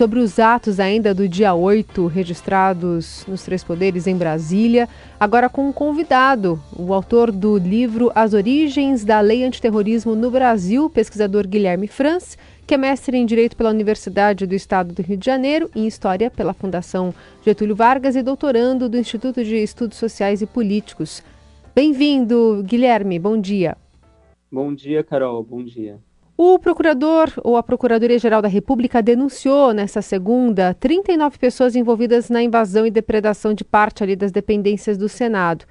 [0.00, 4.88] sobre os atos ainda do dia 8 registrados nos Três Poderes em Brasília,
[5.20, 10.88] agora com um convidado, o autor do livro As Origens da Lei Antiterrorismo no Brasil,
[10.88, 15.26] pesquisador Guilherme Franz, que é mestre em Direito pela Universidade do Estado do Rio de
[15.26, 17.12] Janeiro, em História pela Fundação
[17.44, 21.22] Getúlio Vargas e doutorando do Instituto de Estudos Sociais e Políticos.
[21.74, 23.76] Bem-vindo, Guilherme, bom dia.
[24.50, 26.00] Bom dia, Carol, bom dia.
[26.42, 32.86] O procurador ou a Procuradoria-Geral da República denunciou nesta segunda 39 pessoas envolvidas na invasão
[32.86, 35.66] e depredação de parte ali das dependências do Senado.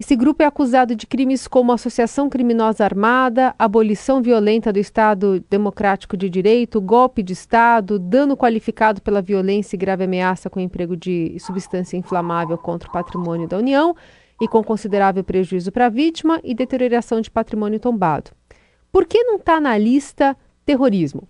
[0.00, 6.16] Esse grupo é acusado de crimes como associação criminosa armada, abolição violenta do Estado Democrático
[6.16, 11.38] de Direito, golpe de Estado, dano qualificado pela violência e grave ameaça com emprego de
[11.38, 13.94] substância inflamável contra o patrimônio da União
[14.42, 18.32] e com considerável prejuízo para a vítima e deterioração de patrimônio tombado.
[18.92, 21.28] Por que não está na lista terrorismo?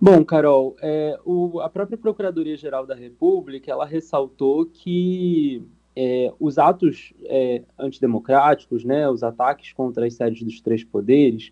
[0.00, 5.62] Bom, Carol, é, o, a própria Procuradoria-Geral da República ela ressaltou que
[5.96, 11.50] é, os atos é, antidemocráticos, né, os ataques contra as sedes dos três poderes,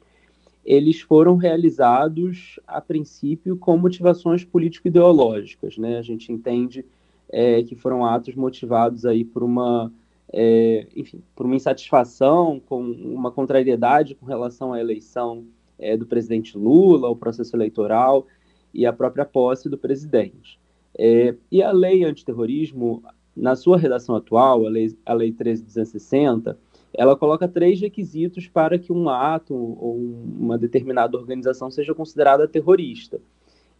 [0.64, 5.78] eles foram realizados a princípio com motivações político-ideológicas.
[5.78, 5.98] Né?
[5.98, 6.84] A gente entende
[7.30, 9.90] é, que foram atos motivados aí por uma
[10.32, 15.44] é, enfim, por uma insatisfação, com uma contrariedade com relação à eleição
[15.78, 18.26] é, do presidente Lula, ao processo eleitoral
[18.72, 20.58] e à própria posse do presidente.
[20.96, 23.02] É, e a lei antiterrorismo,
[23.36, 26.56] na sua redação atual, a lei, a lei 13.260,
[26.92, 33.20] ela coloca três requisitos para que um ato ou uma determinada organização seja considerada terrorista.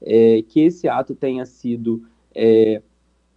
[0.03, 2.03] É, que esse ato tenha sido,
[2.35, 2.83] é,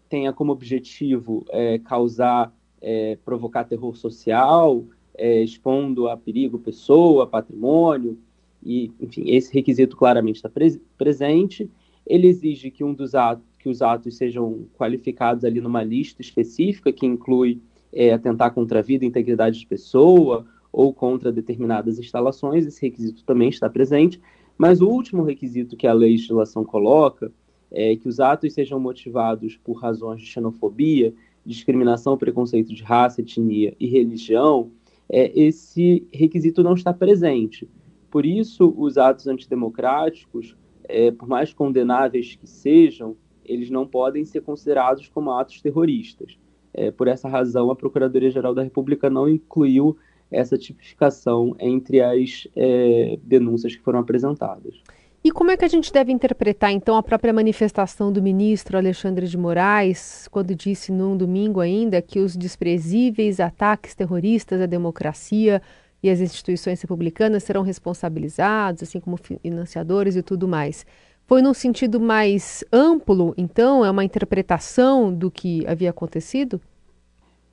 [0.09, 4.83] tenha como objetivo é, causar é, provocar terror social,
[5.17, 8.17] é, expondo a perigo pessoa, patrimônio,
[8.63, 11.69] e, enfim, esse requisito claramente está pre presente.
[12.05, 16.91] Ele exige que um dos atos, que os atos sejam qualificados ali numa lista específica
[16.91, 17.61] que inclui
[17.91, 22.65] é, atentar contra a vida e integridade de pessoa ou contra determinadas instalações.
[22.65, 24.21] Esse requisito também está presente.
[24.57, 27.31] Mas o último requisito que a legislação coloca
[27.71, 31.13] é que os atos sejam motivados por razões de xenofobia,
[31.47, 34.69] discriminação, preconceito de raça, etnia e religião,
[35.09, 37.67] é, esse requisito não está presente.
[38.11, 43.15] Por isso, os atos antidemocráticos, é, por mais condenáveis que sejam,
[43.45, 46.37] eles não podem ser considerados como atos terroristas.
[46.73, 49.97] É, por essa razão, a Procuradoria-Geral da República não incluiu
[50.29, 54.81] essa tipificação entre as é, denúncias que foram apresentadas.
[55.27, 59.27] E como é que a gente deve interpretar, então, a própria manifestação do ministro Alexandre
[59.27, 65.61] de Moraes, quando disse num domingo ainda que os desprezíveis ataques terroristas à democracia
[66.01, 70.85] e às instituições republicanas serão responsabilizados, assim como financiadores e tudo mais?
[71.25, 73.83] Foi num sentido mais amplo, então?
[73.83, 76.61] É uma interpretação do que havia acontecido?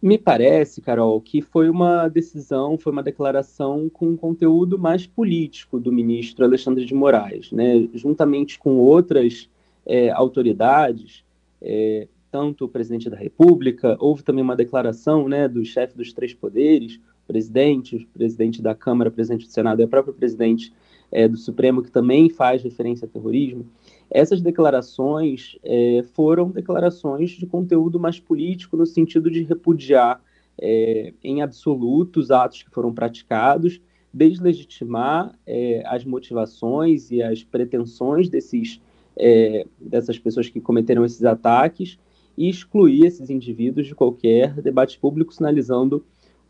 [0.04, 5.80] Me parece, Carol, que foi uma decisão, foi uma declaração com um conteúdo mais político
[5.80, 7.88] do ministro Alexandre de Moraes, né?
[7.94, 9.48] juntamente com outras
[9.86, 11.24] é, autoridades,
[11.62, 16.34] é, tanto o presidente da República, houve também uma declaração né, do chefe dos três
[16.34, 20.70] poderes, presidente, presidente da Câmara, presidente do Senado e o próprio presidente
[21.14, 23.64] é, do Supremo, que também faz referência a terrorismo.
[24.10, 30.20] Essas declarações é, foram declarações de conteúdo mais político, no sentido de repudiar
[30.60, 33.80] é, em absoluto os atos que foram praticados,
[34.12, 38.80] deslegitimar é, as motivações e as pretensões desses,
[39.16, 41.96] é, dessas pessoas que cometeram esses ataques
[42.36, 46.04] e excluir esses indivíduos de qualquer debate público, sinalizando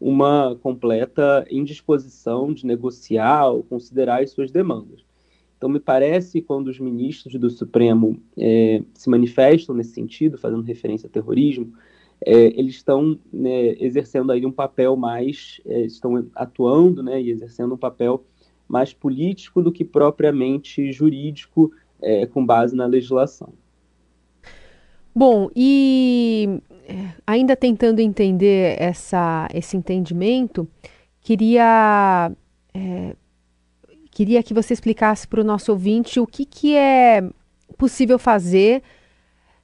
[0.04, 5.02] uma completa indisposição de negociar ou considerar as suas demandas.
[5.56, 11.06] Então, me parece, quando os ministros do Supremo é, se manifestam nesse sentido, fazendo referência
[11.06, 11.72] a terrorismo,
[12.20, 17.72] é, eles estão né, exercendo aí um papel mais, é, estão atuando né, e exercendo
[17.72, 18.22] um papel
[18.68, 21.72] mais político do que propriamente jurídico,
[22.02, 23.54] é, com base na legislação.
[25.14, 26.60] Bom, e
[27.26, 30.68] ainda tentando entender essa, esse entendimento,
[31.20, 32.30] queria
[32.74, 33.14] é,
[34.14, 37.20] Queria que você explicasse para o nosso ouvinte o que, que é
[37.76, 38.80] possível fazer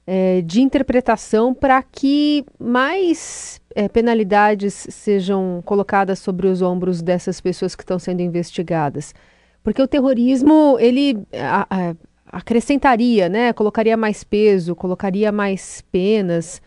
[0.05, 7.77] é, de interpretação para que mais é, penalidades sejam colocadas sobre os ombros dessas pessoas
[7.77, 9.15] que estão sendo investigadas.
[9.63, 11.95] Porque o terrorismo, ele a, a,
[12.25, 16.61] acrescentaria, né, colocaria mais peso, colocaria mais penas,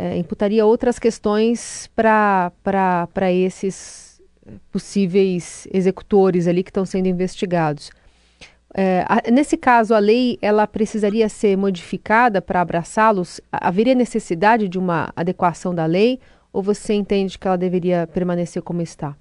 [0.00, 2.50] é, imputaria outras questões para
[3.30, 4.18] esses
[4.72, 7.90] possíveis executores ali que estão sendo investigados.
[8.72, 13.42] É, a, nesse caso, a lei ela precisaria ser modificada para abraçá-los?
[13.52, 16.18] Haveria necessidade de uma adequação da lei
[16.50, 19.14] ou você entende que ela deveria permanecer como está?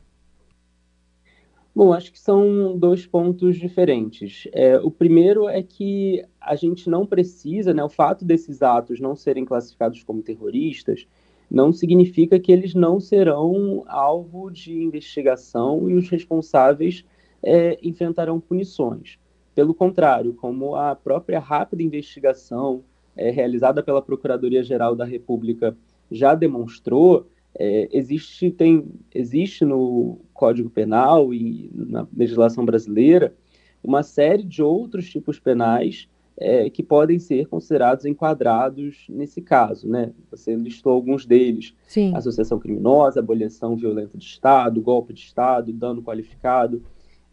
[1.75, 4.47] Bom, acho que são dois pontos diferentes.
[4.53, 9.15] É, o primeiro é que a gente não precisa, né, o fato desses atos não
[9.15, 11.05] serem classificados como terroristas,
[11.49, 17.05] não significa que eles não serão alvo de investigação e os responsáveis
[17.43, 19.19] é, enfrentarão punições.
[19.53, 22.83] Pelo contrário, como a própria rápida investigação
[23.15, 25.77] é, realizada pela Procuradoria-Geral da República
[26.09, 33.35] já demonstrou, é, existe, tem, existe no Código Penal e na legislação brasileira
[33.83, 36.09] uma série de outros tipos penais
[36.41, 40.13] é, que podem ser considerados enquadrados nesse caso, né?
[40.31, 42.15] Você listou alguns deles: Sim.
[42.15, 46.81] associação criminosa, abolição violenta de Estado, golpe de Estado, dano qualificado.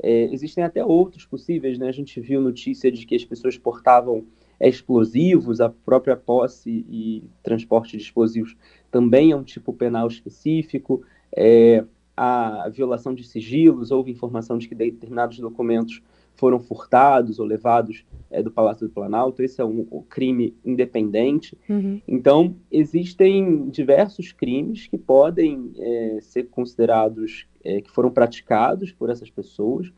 [0.02, 1.88] É, existem até outros possíveis, né?
[1.88, 4.24] A gente viu notícia de que as pessoas portavam
[4.60, 8.56] explosivos, a própria posse e transporte de explosivos
[8.90, 11.02] também é um tipo penal específico.
[11.34, 11.84] É,
[12.16, 16.02] a violação de sigilos, houve informação de que determinados documentos
[16.36, 19.42] foram furtados ou levados é, do Palácio do Planalto.
[19.42, 21.56] Esse é um, um crime independente.
[21.68, 22.00] Uhum.
[22.06, 29.30] Então, existem diversos crimes que podem é, ser considerados é, que foram praticados por essas
[29.30, 29.92] pessoas.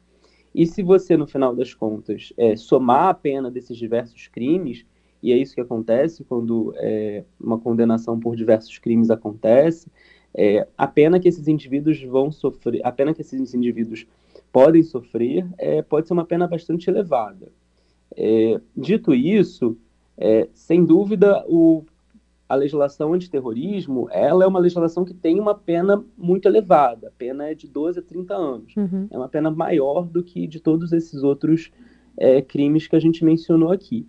[0.54, 4.84] E se você, no final das contas, é, somar a pena desses diversos crimes,
[5.22, 9.90] e é isso que acontece quando é, uma condenação por diversos crimes acontece,
[10.34, 14.06] é, a pena que esses indivíduos vão sofrer, a pena que esses indivíduos
[14.52, 17.50] podem sofrer é, pode ser uma pena bastante elevada.
[18.16, 19.76] É, dito isso,
[20.16, 21.84] é, sem dúvida, o,
[22.48, 27.08] a legislação antiterrorismo ela é uma legislação que tem uma pena muito elevada.
[27.08, 28.76] A pena é de 12 a 30 anos.
[28.76, 29.06] Uhum.
[29.10, 31.70] É uma pena maior do que de todos esses outros
[32.16, 34.06] é, crimes que a gente mencionou aqui.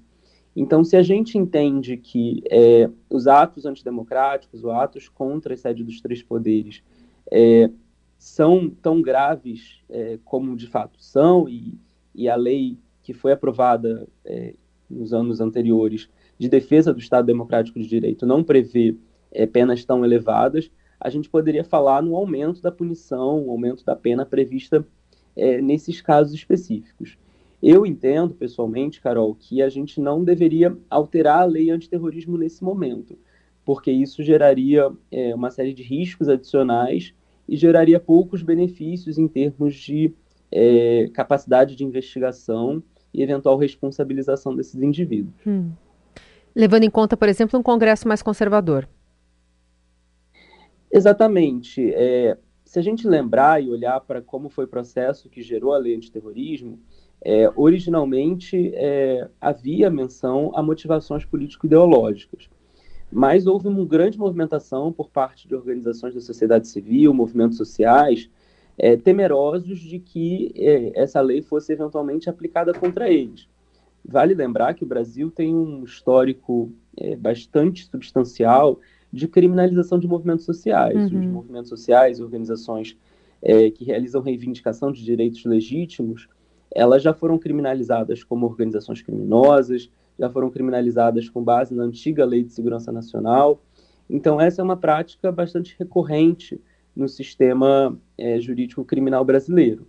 [0.55, 5.83] Então, se a gente entende que é, os atos antidemocráticos, os atos contra a sede
[5.83, 6.81] dos três poderes,
[7.31, 7.69] é,
[8.19, 11.79] são tão graves é, como de fato são, e,
[12.13, 14.53] e, a lei que foi aprovada é,
[14.89, 18.97] nos anos anteriores de defesa do Estado Democrático de Direito não prevê
[19.31, 20.69] é, penas tão elevadas,
[20.99, 24.85] a gente poderia falar no aumento da punição, um aumento da pena prevista
[25.33, 27.17] é, nesses casos específicos.
[27.63, 33.17] Eu entendo, pessoalmente, Carol, que a gente não deveria alterar a lei antiterrorismo nesse momento,
[33.63, 37.13] porque isso geraria é, uma série de riscos adicionais
[37.49, 40.13] e geraria poucos benefícios em termos de
[40.51, 42.81] é, capacidade de investigação
[43.11, 45.33] e eventual responsabilização desses indivíduos.
[45.45, 45.71] Hum.
[46.55, 48.87] Levando em conta, por exemplo, um Congresso mais conservador.
[50.91, 51.91] Exatamente.
[51.93, 55.77] É, se a gente lembrar e olhar para como foi o processo que gerou a
[55.77, 56.79] lei antiterrorismo,
[57.21, 62.49] é, originalmente é, havia menção a motivações político-ideológicas
[63.11, 68.29] mas houve uma grande movimentação por parte de organizações da sociedade civil, movimentos sociais,
[68.77, 73.47] é, temerosos de que é, essa lei fosse eventualmente aplicada contra eles.
[74.05, 78.79] Vale lembrar que o Brasil tem um histórico é, bastante substancial
[79.11, 81.11] de criminalização de movimentos sociais.
[81.11, 81.19] Uhum.
[81.19, 82.97] Os movimentos sociais e organizações
[83.41, 86.27] é, que realizam reivindicação de direitos legítimos,
[86.73, 89.89] elas já foram criminalizadas como organizações criminosas,
[90.19, 93.63] já foram criminalizadas com base na antiga Lei de Segurança Nacional.
[94.09, 96.59] Então, essa é uma prática bastante recorrente
[96.95, 99.87] no sistema é, jurídico criminal brasileiro.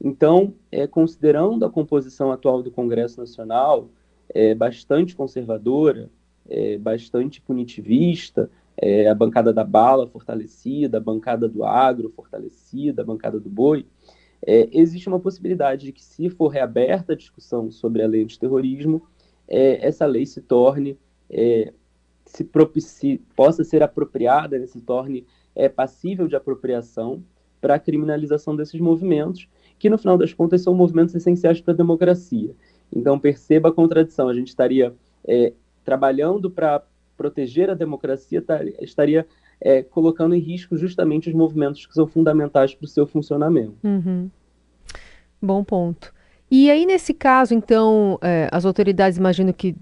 [0.00, 3.88] Então, é, considerando a composição atual do Congresso Nacional
[4.28, 6.10] é, bastante conservadora,
[6.48, 13.04] é, bastante punitivista, é, a bancada da bala fortalecida, a bancada do agro fortalecida, a
[13.04, 13.86] bancada do boi,
[14.46, 18.38] é, existe uma possibilidade de que, se for reaberta a discussão sobre a lei de
[18.38, 19.02] terrorismo,
[19.48, 20.98] é, essa lei se torne,
[21.30, 21.72] é,
[22.24, 22.48] se
[23.36, 27.22] possa ser apropriada, né, se torne é, passível de apropriação
[27.60, 29.48] para a criminalização desses movimentos,
[29.78, 32.54] que no final das contas são movimentos essenciais para a democracia.
[32.94, 34.94] Então perceba a contradição, a gente estaria
[35.26, 35.52] é,
[35.84, 36.82] trabalhando para
[37.16, 38.44] proteger a democracia,
[38.80, 39.26] estaria
[39.60, 43.76] é, colocando em risco justamente os movimentos que são fundamentais para o seu funcionamento.
[43.82, 44.30] Uhum.
[45.40, 46.13] Bom ponto.
[46.56, 49.74] E aí, nesse caso, então, é, as autoridades imagino que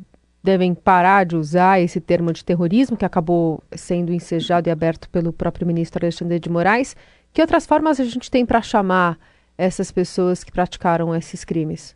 [0.42, 5.34] devem parar de usar esse termo de terrorismo, que acabou sendo ensejado e aberto pelo
[5.34, 6.96] próprio ministro Alexandre de Moraes.
[7.30, 9.18] Que outras formas a gente tem para chamar
[9.58, 11.94] essas pessoas que praticaram esses crimes?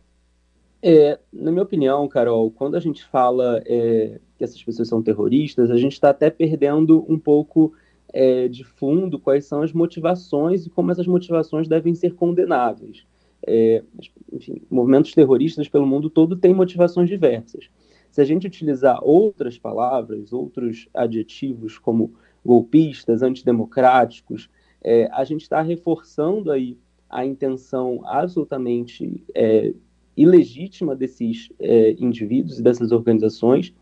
[0.79, 5.71] É, na minha opinião, Carol, quando a gente fala é, que essas pessoas são terroristas,
[5.71, 7.73] a gente está até perdendo um pouco
[8.13, 13.07] é, de fundo quais são as motivações e como essas motivações devem ser condenáveis.
[13.45, 13.83] É,
[14.31, 17.69] enfim, movimentos terroristas pelo mundo todo têm motivações diversas.
[18.11, 22.13] Se a gente utilizar outras palavras, outros adjetivos como
[22.43, 24.49] golpistas, antidemocráticos,
[24.83, 26.77] é, a gente está reforçando aí
[27.09, 29.73] a intenção absolutamente é,
[30.15, 33.73] ilegítima desses é, indivíduos e dessas organizações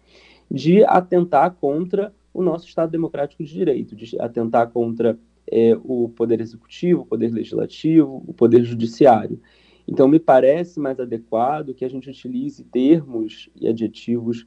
[0.50, 5.18] de atentar contra o nosso Estado democrático de direito, de atentar contra
[5.56, 9.40] é, o poder executivo, o poder legislativo, o poder judiciário.
[9.88, 14.46] Então, me parece mais adequado que a gente utilize termos e adjetivos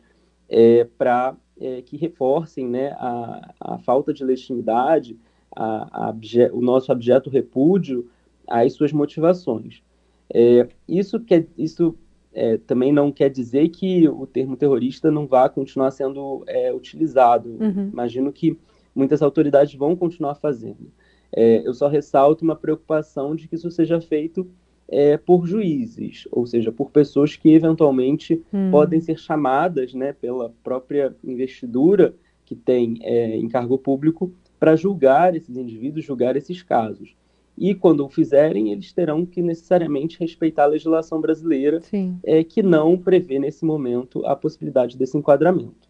[0.50, 5.16] é, para é, que reforcem né, a, a, falta de legitimidade,
[5.56, 6.14] a, a
[6.52, 8.10] o nosso objeto repúdio
[8.46, 9.82] às suas motivações.
[10.30, 11.96] É, isso quer, isso
[12.34, 17.48] é, também não quer dizer que o termo terrorista não vá continuar sendo é, utilizado.
[17.48, 17.88] Uhum.
[17.90, 18.58] Imagino que
[18.98, 20.92] muitas autoridades vão continuar fazendo.
[21.32, 24.50] É, eu só ressalto uma preocupação de que isso seja feito
[24.88, 28.70] é, por juízes, ou seja, por pessoas que eventualmente hum.
[28.70, 32.14] podem ser chamadas né, pela própria investidura
[32.44, 37.14] que tem é, em cargo público para julgar esses indivíduos, julgar esses casos.
[37.56, 41.80] E quando o fizerem, eles terão que necessariamente respeitar a legislação brasileira,
[42.24, 45.87] é, que não prevê nesse momento a possibilidade desse enquadramento.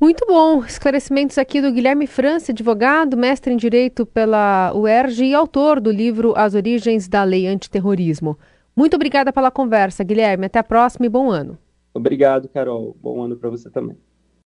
[0.00, 0.64] Muito bom.
[0.64, 6.34] Esclarecimentos aqui do Guilherme França, advogado, mestre em Direito pela UERJ e autor do livro
[6.36, 8.38] As Origens da Lei Antiterrorismo.
[8.76, 10.46] Muito obrigada pela conversa, Guilherme.
[10.46, 11.58] Até a próxima e bom ano.
[11.92, 12.96] Obrigado, Carol.
[13.02, 13.96] Bom ano para você também.